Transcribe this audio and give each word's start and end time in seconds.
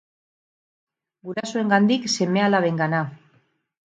Gurasoengandik 1.27 2.09
seme-alabengana. 2.13 3.03